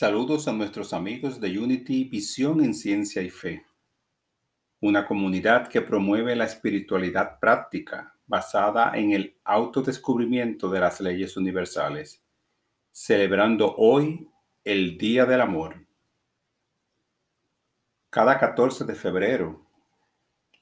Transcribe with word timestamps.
Saludos 0.00 0.46
a 0.46 0.52
nuestros 0.52 0.92
amigos 0.92 1.40
de 1.40 1.58
Unity 1.58 2.04
Visión 2.04 2.62
en 2.62 2.72
Ciencia 2.72 3.20
y 3.20 3.30
Fe, 3.30 3.66
una 4.80 5.04
comunidad 5.04 5.66
que 5.66 5.82
promueve 5.82 6.36
la 6.36 6.44
espiritualidad 6.44 7.40
práctica 7.40 8.14
basada 8.24 8.96
en 8.96 9.10
el 9.10 9.36
autodescubrimiento 9.42 10.70
de 10.70 10.78
las 10.78 11.00
leyes 11.00 11.36
universales, 11.36 12.22
celebrando 12.92 13.74
hoy 13.76 14.30
el 14.62 14.96
Día 14.98 15.26
del 15.26 15.40
Amor. 15.40 15.84
Cada 18.08 18.38
14 18.38 18.84
de 18.84 18.94
febrero, 18.94 19.66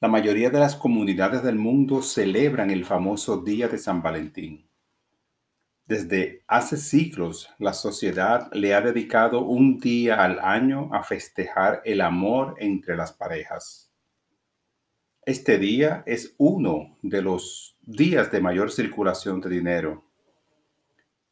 la 0.01 0.09
mayoría 0.09 0.49
de 0.49 0.61
las 0.61 0.75
comunidades 0.77 1.43
del 1.43 1.57
mundo 1.57 2.01
celebran 2.01 2.71
el 2.71 2.87
famoso 2.87 3.43
Día 3.43 3.69
de 3.69 3.77
San 3.77 4.01
Valentín. 4.01 4.67
Desde 5.87 6.43
hace 6.49 6.79
siglos, 6.79 7.49
la 7.61 7.73
sociedad 7.73 8.53
le 8.53 8.75
ha 8.75 8.81
dedicado 8.81 9.43
un 9.45 9.79
día 9.79 10.25
al 10.25 10.41
año 10.41 10.93
a 10.93 11.05
festejar 11.05 11.81
el 11.85 12.01
amor 12.01 12.57
entre 12.59 12.97
las 12.97 13.13
parejas. 13.13 13.93
Este 15.25 15.59
día 15.59 16.03
es 16.05 16.35
uno 16.39 16.99
de 17.03 17.23
los 17.23 17.77
días 17.83 18.33
de 18.33 18.41
mayor 18.41 18.73
circulación 18.73 19.41
de 19.41 19.49
dinero. 19.49 20.05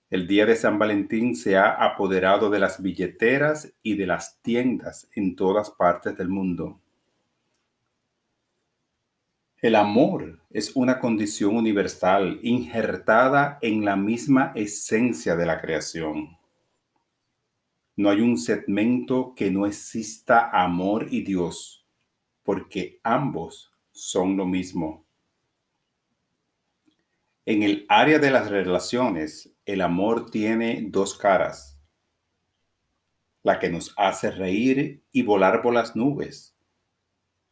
El 0.09 0.29
día 0.29 0.47
de 0.47 0.55
San 0.55 0.79
Valentín 0.79 1.35
se 1.35 1.57
ha 1.57 1.71
apoderado 1.71 2.49
de 2.49 2.61
las 2.61 2.81
billeteras 2.81 3.75
y 3.83 3.97
de 3.97 4.07
las 4.07 4.41
tiendas 4.41 5.09
en 5.17 5.35
todas 5.35 5.71
partes 5.71 6.17
del 6.17 6.29
mundo. 6.29 6.81
El 9.65 9.77
amor 9.77 10.41
es 10.51 10.77
una 10.77 10.99
condición 10.99 11.57
universal 11.57 12.39
injertada 12.43 13.59
en 13.63 13.83
la 13.83 13.97
misma 13.97 14.53
esencia 14.55 15.37
de 15.37 15.47
la 15.47 15.63
creación. 15.63 16.37
No 17.97 18.11
hay 18.11 18.21
un 18.21 18.37
segmento 18.37 19.33
que 19.35 19.51
no 19.51 19.65
exista 19.65 20.51
amor 20.51 21.07
y 21.11 21.23
Dios, 21.23 21.87
porque 22.43 23.01
ambos 23.03 23.73
son 23.91 24.37
lo 24.37 24.45
mismo. 24.45 25.07
En 27.47 27.63
el 27.63 27.87
área 27.89 28.19
de 28.19 28.31
las 28.31 28.51
relaciones, 28.51 29.51
el 29.65 29.81
amor 29.81 30.31
tiene 30.31 30.89
dos 30.91 31.17
caras, 31.17 31.81
la 33.43 33.59
que 33.59 33.71
nos 33.71 33.95
hace 33.97 34.31
reír 34.31 35.03
y 35.11 35.23
volar 35.23 35.63
por 35.63 35.73
las 35.73 35.97
nubes 35.97 36.54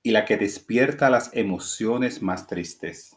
y 0.03 0.11
la 0.11 0.25
que 0.25 0.36
despierta 0.36 1.11
las 1.11 1.34
emociones 1.34 2.22
más 2.22 2.47
tristes. 2.47 3.17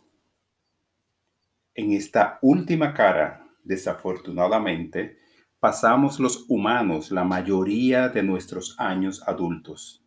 En 1.73 1.91
esta 1.91 2.39
última 2.41 2.93
cara, 2.93 3.47
desafortunadamente, 3.63 5.17
pasamos 5.59 6.19
los 6.19 6.45
humanos 6.47 7.11
la 7.11 7.23
mayoría 7.23 8.07
de 8.07 8.21
nuestros 8.23 8.79
años 8.79 9.23
adultos. 9.27 10.05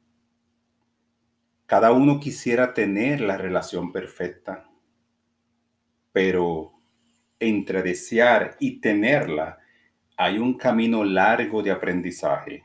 Cada 1.67 1.93
uno 1.93 2.21
quisiera 2.21 2.73
tener 2.73 3.21
la 3.21 3.37
relación 3.37 3.93
perfecta, 3.93 4.71
pero 6.12 6.73
entre 7.41 7.83
desear 7.83 8.56
y 8.61 8.81
tenerla 8.81 9.59
hay 10.17 10.39
un 10.39 10.56
camino 10.56 11.05
largo 11.05 11.62
de 11.62 11.71
aprendizaje. 11.71 12.65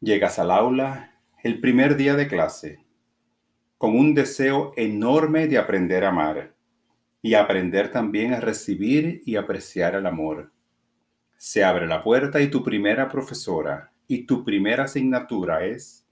Llegas 0.00 0.38
al 0.38 0.50
aula 0.50 1.13
el 1.44 1.60
primer 1.60 1.96
día 1.96 2.16
de 2.16 2.26
clase, 2.26 2.82
con 3.76 3.98
un 3.98 4.14
deseo 4.14 4.72
enorme 4.76 5.46
de 5.46 5.58
aprender 5.58 6.02
a 6.02 6.08
amar 6.08 6.54
y 7.20 7.34
aprender 7.34 7.92
también 7.92 8.32
a 8.32 8.40
recibir 8.40 9.20
y 9.26 9.36
apreciar 9.36 9.94
el 9.94 10.06
amor. 10.06 10.50
Se 11.36 11.62
abre 11.62 11.86
la 11.86 12.02
puerta 12.02 12.40
y 12.40 12.48
tu 12.48 12.64
primera 12.64 13.10
profesora 13.10 13.92
y 14.08 14.24
tu 14.24 14.42
primera 14.42 14.84
asignatura 14.84 15.66
es 15.66 16.06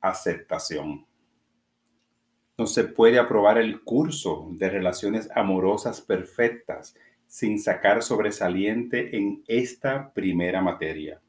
aceptación. 0.00 1.04
No 2.56 2.68
se 2.68 2.84
puede 2.84 3.18
aprobar 3.18 3.58
el 3.58 3.82
curso 3.82 4.48
de 4.52 4.70
relaciones 4.70 5.28
amorosas 5.34 6.00
perfectas 6.00 6.94
sin 7.26 7.58
sacar 7.60 8.04
sobresaliente 8.04 9.16
en 9.16 9.42
esta 9.48 10.12
primera 10.14 10.62
materia. 10.62 11.20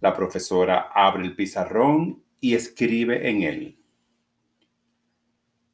La 0.00 0.14
profesora 0.14 0.90
abre 0.94 1.24
el 1.24 1.34
pizarrón 1.34 2.22
y 2.40 2.54
escribe 2.54 3.28
en 3.28 3.42
él. 3.42 3.78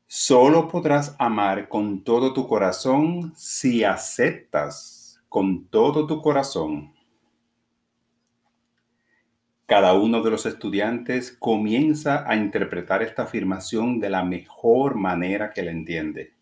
Solo 0.06 0.68
podrás 0.68 1.16
amar 1.18 1.68
con 1.68 2.04
todo 2.04 2.32
tu 2.32 2.46
corazón 2.46 3.32
si 3.36 3.84
aceptas 3.84 5.20
con 5.28 5.66
todo 5.66 6.06
tu 6.06 6.22
corazón. 6.22 6.94
Cada 9.66 9.94
uno 9.94 10.22
de 10.22 10.30
los 10.30 10.46
estudiantes 10.46 11.32
comienza 11.32 12.24
a 12.30 12.36
interpretar 12.36 13.02
esta 13.02 13.24
afirmación 13.24 13.98
de 13.98 14.10
la 14.10 14.22
mejor 14.22 14.94
manera 14.94 15.52
que 15.52 15.62
la 15.62 15.72
entiende. 15.72 16.34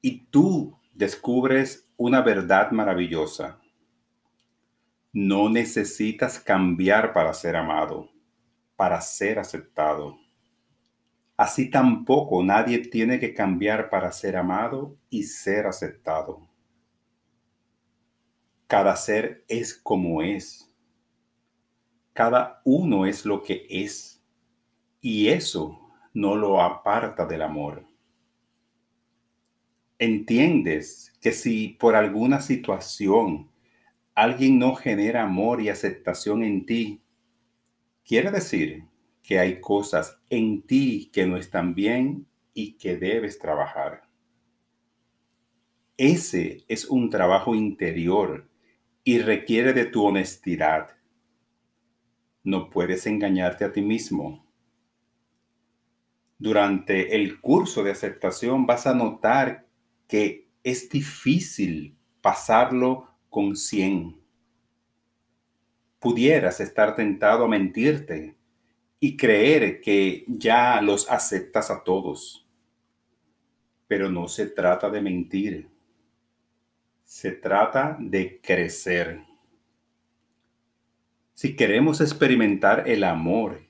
Y 0.00 0.26
tú 0.26 0.78
descubres 0.94 1.90
una 1.96 2.20
verdad 2.22 2.70
maravillosa 2.70 3.58
no 5.12 5.48
necesitas 5.48 6.38
cambiar 6.38 7.12
para 7.12 7.32
ser 7.34 7.56
amado, 7.56 8.10
para 8.76 9.00
ser 9.00 9.38
aceptado. 9.38 10.18
Así 11.36 11.70
tampoco 11.70 12.42
nadie 12.42 12.78
tiene 12.78 13.20
que 13.20 13.32
cambiar 13.32 13.90
para 13.90 14.10
ser 14.12 14.36
amado 14.36 14.98
y 15.08 15.22
ser 15.22 15.66
aceptado. 15.66 16.48
Cada 18.66 18.96
ser 18.96 19.44
es 19.48 19.72
como 19.74 20.20
es. 20.20 20.70
Cada 22.12 22.60
uno 22.64 23.06
es 23.06 23.24
lo 23.24 23.42
que 23.42 23.66
es. 23.70 24.22
Y 25.00 25.28
eso 25.28 25.78
no 26.12 26.34
lo 26.34 26.60
aparta 26.60 27.24
del 27.24 27.42
amor. 27.42 27.86
Entiendes 30.00 31.12
que 31.20 31.32
si 31.32 31.68
por 31.80 31.94
alguna 31.96 32.40
situación 32.40 33.48
alguien 34.18 34.58
no 34.58 34.74
genera 34.74 35.22
amor 35.22 35.60
y 35.60 35.68
aceptación 35.68 36.42
en 36.42 36.66
ti, 36.66 37.00
quiere 38.04 38.32
decir 38.32 38.82
que 39.22 39.38
hay 39.38 39.60
cosas 39.60 40.18
en 40.28 40.62
ti 40.62 41.08
que 41.12 41.24
no 41.24 41.36
están 41.36 41.72
bien 41.72 42.26
y 42.52 42.72
que 42.78 42.96
debes 42.96 43.38
trabajar. 43.38 44.08
Ese 45.96 46.64
es 46.66 46.86
un 46.86 47.10
trabajo 47.10 47.54
interior 47.54 48.50
y 49.04 49.20
requiere 49.20 49.72
de 49.72 49.84
tu 49.84 50.04
honestidad. 50.04 50.96
No 52.42 52.70
puedes 52.70 53.06
engañarte 53.06 53.64
a 53.64 53.72
ti 53.72 53.82
mismo. 53.82 54.44
Durante 56.38 57.14
el 57.14 57.40
curso 57.40 57.84
de 57.84 57.92
aceptación 57.92 58.66
vas 58.66 58.84
a 58.88 58.94
notar 58.94 59.68
que 60.08 60.48
es 60.64 60.90
difícil 60.90 61.96
pasarlo 62.20 63.07
con 63.28 63.56
100. 63.56 64.16
Pudieras 65.98 66.60
estar 66.60 66.94
tentado 66.94 67.44
a 67.44 67.48
mentirte 67.48 68.36
y 69.00 69.16
creer 69.16 69.80
que 69.80 70.24
ya 70.28 70.80
los 70.80 71.10
aceptas 71.10 71.70
a 71.70 71.82
todos. 71.84 72.46
Pero 73.86 74.10
no 74.10 74.28
se 74.28 74.46
trata 74.46 74.90
de 74.90 75.00
mentir. 75.00 75.68
Se 77.04 77.32
trata 77.32 77.96
de 77.98 78.40
crecer. 78.40 79.22
Si 81.34 81.54
queremos 81.56 82.00
experimentar 82.00 82.88
el 82.88 83.04
amor 83.04 83.62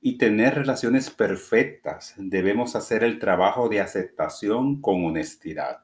y 0.00 0.18
tener 0.18 0.54
relaciones 0.54 1.10
perfectas, 1.10 2.14
debemos 2.16 2.74
hacer 2.74 3.04
el 3.04 3.18
trabajo 3.18 3.68
de 3.68 3.80
aceptación 3.80 4.80
con 4.80 5.04
honestidad. 5.04 5.82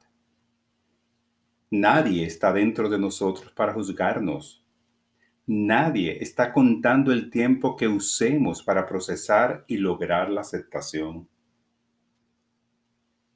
Nadie 1.71 2.25
está 2.25 2.51
dentro 2.51 2.89
de 2.89 2.97
nosotros 2.97 3.51
para 3.51 3.73
juzgarnos. 3.73 4.65
Nadie 5.45 6.17
está 6.19 6.51
contando 6.51 7.11
el 7.11 7.29
tiempo 7.29 7.75
que 7.75 7.87
usemos 7.87 8.63
para 8.63 8.87
procesar 8.87 9.65
y 9.67 9.77
lograr 9.77 10.31
la 10.31 10.41
aceptación. 10.41 11.29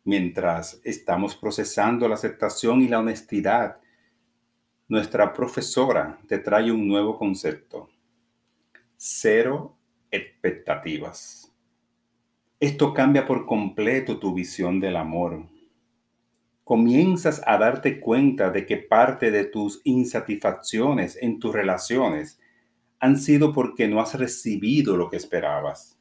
Mientras 0.04 0.82
estamos 0.84 1.36
procesando 1.36 2.08
la 2.08 2.16
aceptación 2.16 2.82
y 2.82 2.88
la 2.88 3.00
honestidad, 3.00 3.78
nuestra 4.88 5.32
profesora 5.32 6.20
te 6.28 6.40
trae 6.40 6.72
un 6.72 6.88
nuevo 6.88 7.20
concepto. 7.20 7.88
Cero 8.98 9.78
expectativas. 10.10 11.54
Esto 12.60 12.96
cambia 12.96 13.28
por 13.28 13.46
completo 13.46 14.18
tu 14.18 14.34
visión 14.34 14.80
del 14.80 14.96
amor 14.96 15.53
comienzas 16.64 17.42
a 17.46 17.58
darte 17.58 18.00
cuenta 18.00 18.50
de 18.50 18.66
que 18.66 18.78
parte 18.78 19.32
de 19.32 19.46
tus 19.46 19.82
insatisfacciones 19.84 21.18
en 21.22 21.40
tus 21.40 21.54
relaciones 21.54 22.40
han 23.00 23.18
sido 23.18 23.52
porque 23.52 23.88
no 23.88 24.00
has 24.00 24.14
recibido 24.14 24.96
lo 24.96 25.10
que 25.10 25.18
esperabas. 25.18 26.00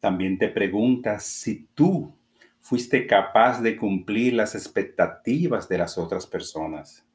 También 0.00 0.36
te 0.36 0.48
preguntas 0.48 1.24
si 1.24 1.66
tú 1.74 2.14
fuiste 2.60 3.06
capaz 3.06 3.62
de 3.62 3.76
cumplir 3.76 4.34
las 4.34 4.54
expectativas 4.54 5.66
de 5.68 5.78
las 5.78 5.96
otras 5.96 6.26
personas. 6.26 7.06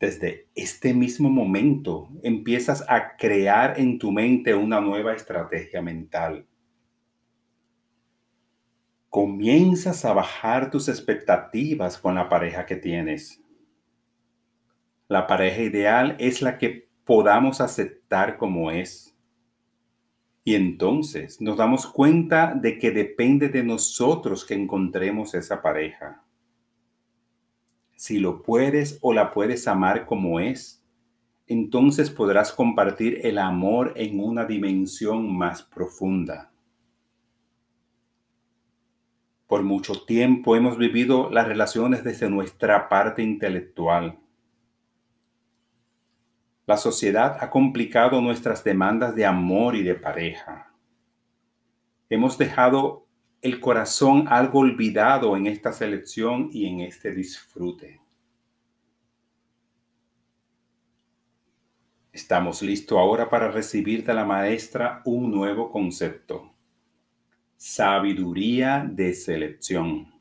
Desde 0.00 0.48
este 0.54 0.94
mismo 0.94 1.28
momento 1.28 2.08
empiezas 2.22 2.84
a 2.88 3.16
crear 3.16 3.78
en 3.78 3.98
tu 3.98 4.12
mente 4.12 4.54
una 4.54 4.80
nueva 4.80 5.14
estrategia 5.14 5.82
mental. 5.82 6.46
Comienzas 9.14 10.04
a 10.04 10.12
bajar 10.12 10.70
tus 10.70 10.88
expectativas 10.88 11.98
con 11.98 12.16
la 12.16 12.28
pareja 12.28 12.66
que 12.66 12.74
tienes. 12.74 13.40
La 15.06 15.28
pareja 15.28 15.62
ideal 15.62 16.16
es 16.18 16.42
la 16.42 16.58
que 16.58 16.88
podamos 17.04 17.60
aceptar 17.60 18.36
como 18.36 18.72
es. 18.72 19.14
Y 20.42 20.56
entonces 20.56 21.40
nos 21.40 21.56
damos 21.56 21.86
cuenta 21.86 22.54
de 22.54 22.78
que 22.78 22.90
depende 22.90 23.48
de 23.48 23.62
nosotros 23.62 24.44
que 24.44 24.54
encontremos 24.54 25.34
esa 25.34 25.62
pareja 25.62 26.24
si 27.96 28.18
lo 28.18 28.42
puedes 28.42 28.98
o 29.00 29.12
la 29.12 29.30
puedes 29.30 29.66
amar 29.68 30.04
como 30.06 30.40
es, 30.40 30.84
entonces 31.46 32.10
podrás 32.10 32.52
compartir 32.52 33.20
el 33.22 33.38
amor 33.38 33.92
en 33.96 34.20
una 34.20 34.44
dimensión 34.44 35.34
más 35.36 35.62
profunda. 35.62 36.52
Por 39.54 39.62
mucho 39.62 40.04
tiempo 40.04 40.56
hemos 40.56 40.76
vivido 40.78 41.30
las 41.30 41.46
relaciones 41.46 42.02
desde 42.02 42.28
nuestra 42.28 42.88
parte 42.88 43.22
intelectual. 43.22 44.18
La 46.66 46.76
sociedad 46.76 47.36
ha 47.38 47.50
complicado 47.50 48.20
nuestras 48.20 48.64
demandas 48.64 49.14
de 49.14 49.24
amor 49.24 49.76
y 49.76 49.84
de 49.84 49.94
pareja. 49.94 50.74
Hemos 52.10 52.36
dejado 52.36 53.06
el 53.42 53.60
corazón 53.60 54.26
algo 54.26 54.58
olvidado 54.58 55.36
en 55.36 55.46
esta 55.46 55.72
selección 55.72 56.50
y 56.52 56.66
en 56.66 56.80
este 56.80 57.12
disfrute. 57.12 58.00
Estamos 62.12 62.60
listos 62.60 62.98
ahora 62.98 63.30
para 63.30 63.52
recibir 63.52 64.04
de 64.04 64.14
la 64.14 64.24
maestra 64.24 65.00
un 65.04 65.30
nuevo 65.30 65.70
concepto. 65.70 66.53
Sabiduría 67.66 68.86
de 68.86 69.14
selección. 69.14 70.12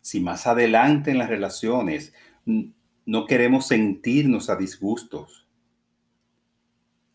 Si 0.00 0.20
más 0.20 0.46
adelante 0.46 1.10
en 1.10 1.18
las 1.18 1.28
relaciones 1.28 2.14
no 2.44 3.26
queremos 3.26 3.66
sentirnos 3.66 4.48
a 4.50 4.54
disgustos, 4.54 5.48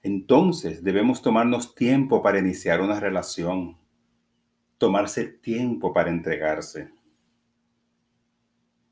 entonces 0.04 0.84
debemos 0.84 1.22
tomarnos 1.22 1.74
tiempo 1.74 2.22
para 2.22 2.40
iniciar 2.40 2.82
una 2.82 3.00
relación 3.00 3.78
tomarse 4.78 5.24
tiempo 5.24 5.94
para 5.94 6.10
entregarse. 6.10 6.92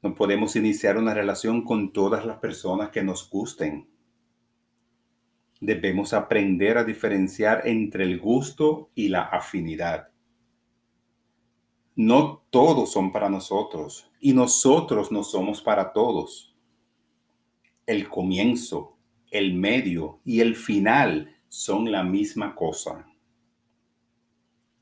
No 0.01 0.15
podemos 0.15 0.56
iniciar 0.56 0.98
una 0.98 1.13
relación 1.13 1.65
con 1.65 1.92
todas 1.92 2.25
las 2.25 2.38
personas 2.38 2.89
que 2.92 3.04
nos 3.04 3.30
gusten. 3.30 3.99
Debemos 5.60 6.14
aprender 6.14 6.78
a 6.78 6.84
diferenciar 6.84 7.68
entre 7.68 8.04
el 8.04 8.20
gusto 8.20 8.90
y 8.96 9.10
la 9.10 9.24
afinidad. 9.24 10.10
No 11.96 12.46
todos 12.50 12.94
son 12.94 13.12
para 13.12 13.30
nosotros 13.30 14.10
y 14.22 14.34
nosotros 14.34 15.12
no 15.12 15.24
somos 15.24 15.62
para 15.62 15.92
todos. 15.92 16.56
El 17.86 18.08
comienzo, 18.08 18.98
el 19.32 19.54
medio 19.54 20.22
y 20.24 20.40
el 20.40 20.56
final 20.56 21.36
son 21.50 21.92
la 21.92 22.04
misma 22.04 22.56
cosa. 22.56 23.06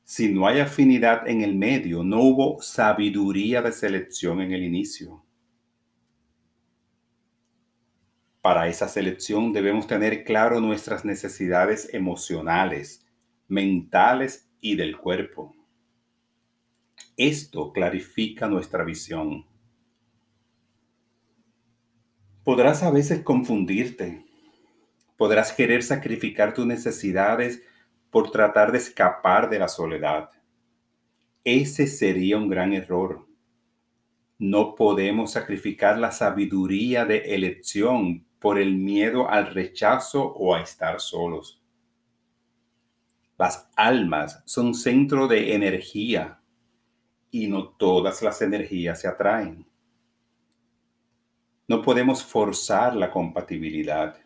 Si 0.04 0.32
no 0.32 0.46
hay 0.46 0.60
afinidad 0.60 1.28
en 1.28 1.42
el 1.42 1.54
medio, 1.54 2.02
no 2.04 2.22
hubo 2.22 2.62
sabiduría 2.62 3.62
de 3.62 3.72
selección 3.72 4.40
en 4.40 4.52
el 4.52 4.62
inicio. 4.62 5.24
Para 8.40 8.68
esa 8.68 8.88
selección 8.88 9.52
debemos 9.52 9.86
tener 9.86 10.24
claro 10.24 10.60
nuestras 10.60 11.04
necesidades 11.04 11.92
emocionales, 11.92 13.04
mentales 13.48 14.48
y 14.60 14.76
del 14.76 14.96
cuerpo. 14.96 15.54
Esto 17.16 17.72
clarifica 17.72 18.46
nuestra 18.46 18.84
visión. 18.84 19.44
Podrás 22.44 22.84
a 22.84 22.90
veces 22.90 23.22
confundirte. 23.22 24.24
Podrás 25.16 25.52
querer 25.52 25.82
sacrificar 25.82 26.54
tus 26.54 26.64
necesidades 26.64 27.62
por 28.10 28.30
tratar 28.30 28.70
de 28.70 28.78
escapar 28.78 29.50
de 29.50 29.58
la 29.58 29.68
soledad. 29.68 30.30
Ese 31.42 31.88
sería 31.88 32.36
un 32.36 32.48
gran 32.48 32.72
error. 32.72 33.26
No 34.38 34.76
podemos 34.76 35.32
sacrificar 35.32 35.98
la 35.98 36.12
sabiduría 36.12 37.04
de 37.04 37.34
elección 37.34 38.27
por 38.38 38.58
el 38.58 38.76
miedo 38.76 39.28
al 39.28 39.52
rechazo 39.52 40.24
o 40.24 40.54
a 40.54 40.60
estar 40.60 41.00
solos. 41.00 41.62
Las 43.36 43.68
almas 43.76 44.42
son 44.46 44.74
centro 44.74 45.28
de 45.28 45.54
energía 45.54 46.40
y 47.30 47.46
no 47.46 47.68
todas 47.68 48.22
las 48.22 48.42
energías 48.42 49.00
se 49.00 49.08
atraen. 49.08 49.66
No 51.66 51.82
podemos 51.82 52.24
forzar 52.24 52.96
la 52.96 53.10
compatibilidad. 53.10 54.16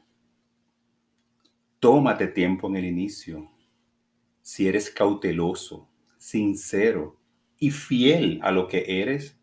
Tómate 1.81 2.29
tiempo 2.29 2.69
en 2.69 2.77
el 2.77 2.85
inicio 2.85 3.53
si 4.43 4.67
eres 4.67 4.91
cauteloso, 4.91 5.89
sincero 6.19 7.17
y 7.59 7.71
fiel 7.71 8.41
a 8.43 8.51
lo 8.51 8.67
que 8.67 9.01
eres, 9.01 9.39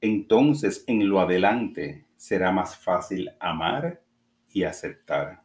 entonces 0.00 0.84
en 0.88 1.08
lo 1.08 1.20
adelante 1.20 2.06
será 2.24 2.50
más 2.50 2.74
fácil 2.74 3.28
amar 3.38 4.02
y 4.48 4.62
aceptar. 4.62 5.42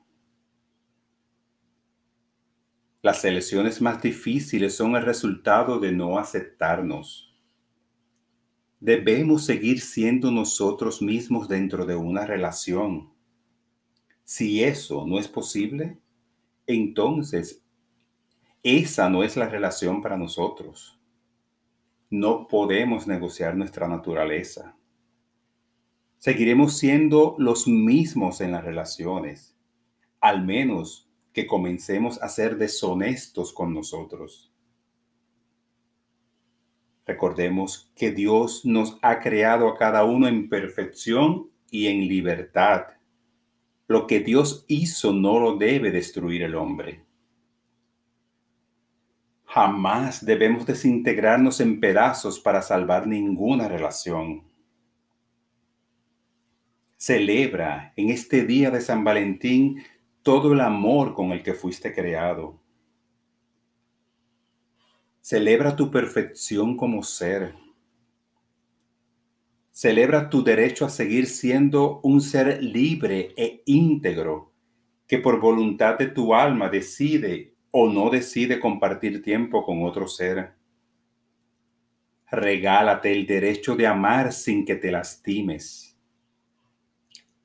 Las 3.01 3.25
elecciones 3.25 3.81
más 3.81 4.01
difíciles 4.01 4.77
son 4.77 4.95
el 4.95 5.03
resultado 5.03 5.81
de 5.81 5.91
no 5.91 6.17
aceptarnos. 6.17 7.37
Debemos 8.79 9.43
seguir 9.43 9.81
siendo 9.81 10.31
nosotros 10.31 11.01
mismos 11.01 11.49
dentro 11.49 11.85
de 11.85 11.97
una 11.97 12.25
relación. 12.25 13.11
Si 14.23 14.63
eso 14.63 15.05
no 15.05 15.19
es 15.19 15.27
posible, 15.27 15.99
entonces 16.65 17.61
esa 18.63 19.09
no 19.09 19.25
es 19.25 19.35
la 19.35 19.49
relación 19.49 20.01
para 20.01 20.15
nosotros. 20.15 20.97
No 22.09 22.47
podemos 22.47 23.05
negociar 23.05 23.57
nuestra 23.57 23.85
naturaleza. 23.89 24.78
Seguiremos 26.19 26.77
siendo 26.77 27.35
los 27.37 27.65
mismos 27.65 28.41
en 28.41 28.51
las 28.51 28.65
relaciones, 28.65 29.55
al 30.19 30.45
menos 30.45 31.09
que 31.31 31.47
comencemos 31.47 32.21
a 32.21 32.27
ser 32.27 32.57
deshonestos 32.57 33.53
con 33.53 33.73
nosotros. 33.73 34.53
Recordemos 37.05 37.89
que 37.95 38.11
Dios 38.11 38.65
nos 38.65 38.97
ha 39.01 39.21
creado 39.21 39.69
a 39.69 39.77
cada 39.77 40.03
uno 40.03 40.27
en 40.27 40.49
perfección 40.49 41.49
y 41.71 41.87
en 41.87 42.09
libertad. 42.09 42.87
Lo 43.87 44.05
que 44.05 44.19
Dios 44.19 44.65
hizo 44.67 45.13
no 45.13 45.39
lo 45.39 45.55
debe 45.55 45.89
destruir 45.89 46.43
el 46.43 46.55
hombre. 46.55 47.05
Jamás 49.45 50.25
debemos 50.25 50.65
desintegrarnos 50.65 51.61
en 51.61 51.79
pedazos 51.79 52.41
para 52.41 52.61
salvar 52.61 53.07
ninguna 53.07 53.69
relación. 53.69 54.48
Celebra 57.01 57.93
en 57.95 58.09
este 58.09 58.43
día 58.43 58.71
de 58.71 58.81
San 58.81 59.05
Valentín 59.05 59.81
todo 60.21 60.51
el 60.51 60.59
amor 60.59 61.13
con 61.13 61.31
el 61.31 61.41
que 61.41 61.53
fuiste 61.53 61.93
creado. 61.93 62.59
Celebra 65.21 65.77
tu 65.77 65.89
perfección 65.91 66.75
como 66.75 67.01
ser. 67.03 67.55
Celebra 69.71 70.29
tu 70.29 70.43
derecho 70.43 70.85
a 70.85 70.89
seguir 70.89 71.27
siendo 71.27 72.01
un 72.03 72.19
ser 72.19 72.61
libre 72.61 73.33
e 73.37 73.63
íntegro 73.65 74.51
que 75.07 75.19
por 75.19 75.39
voluntad 75.39 75.97
de 75.97 76.07
tu 76.07 76.35
alma 76.35 76.67
decide 76.67 77.53
o 77.71 77.89
no 77.89 78.09
decide 78.09 78.59
compartir 78.59 79.23
tiempo 79.23 79.63
con 79.63 79.85
otro 79.85 80.05
ser. 80.05 80.51
Regálate 82.29 83.13
el 83.13 83.25
derecho 83.25 83.77
de 83.77 83.87
amar 83.87 84.33
sin 84.33 84.65
que 84.65 84.75
te 84.75 84.91
lastimes. 84.91 85.88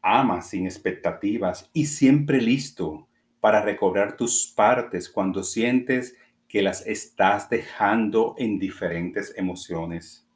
Ama 0.04 0.42
sin 0.42 0.66
expectativas 0.66 1.70
y 1.72 1.86
siempre 1.86 2.40
listo 2.40 3.08
para 3.40 3.62
recobrar 3.62 4.16
tus 4.16 4.52
partes 4.54 5.08
cuando 5.08 5.42
sientes 5.42 6.16
que 6.46 6.62
las 6.62 6.86
estás 6.86 7.48
dejando 7.48 8.34
en 8.38 8.58
diferentes 8.58 9.32
emociones. 9.36 10.28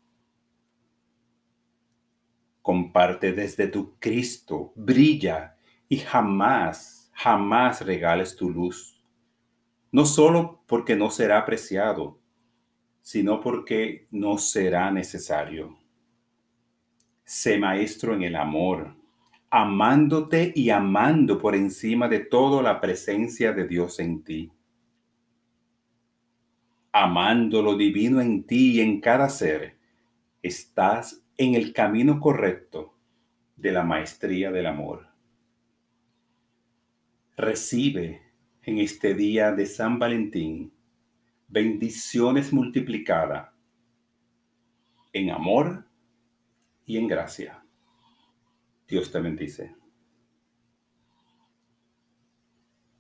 Comparte 2.62 3.32
desde 3.32 3.68
tu 3.68 3.98
Cristo, 3.98 4.72
brilla 4.74 5.56
y 5.88 5.98
jamás, 5.98 7.10
jamás 7.14 7.84
regales 7.84 8.34
tu 8.34 8.50
luz 8.50 8.98
no 9.90 10.04
solo 10.04 10.62
porque 10.66 10.96
no 10.96 11.10
será 11.10 11.38
apreciado, 11.38 12.20
sino 13.00 13.40
porque 13.40 14.06
no 14.10 14.38
será 14.38 14.90
necesario. 14.90 15.78
Sé 17.24 17.58
maestro 17.58 18.14
en 18.14 18.22
el 18.22 18.36
amor, 18.36 18.94
amándote 19.50 20.52
y 20.54 20.70
amando 20.70 21.38
por 21.38 21.54
encima 21.54 22.08
de 22.08 22.20
todo 22.20 22.60
la 22.60 22.80
presencia 22.80 23.52
de 23.52 23.66
Dios 23.66 23.98
en 23.98 24.22
ti. 24.22 24.52
Amando 26.92 27.62
lo 27.62 27.76
divino 27.76 28.20
en 28.20 28.44
ti 28.44 28.76
y 28.76 28.80
en 28.80 29.00
cada 29.00 29.28
ser, 29.28 29.76
estás 30.42 31.22
en 31.36 31.54
el 31.54 31.72
camino 31.72 32.20
correcto 32.20 32.94
de 33.56 33.72
la 33.72 33.84
maestría 33.84 34.50
del 34.50 34.66
amor. 34.66 35.08
Recibe 37.36 38.22
en 38.62 38.78
este 38.78 39.14
día 39.14 39.52
de 39.52 39.64
San 39.66 39.98
Valentín 39.98 40.72
bendiciones 41.46 42.52
multiplicadas 42.52 43.50
en 45.12 45.30
amor 45.30 45.86
y 46.84 46.98
en 46.98 47.06
gracia. 47.06 47.57
Dios 48.88 49.10
te 49.10 49.20
bendice. 49.20 49.77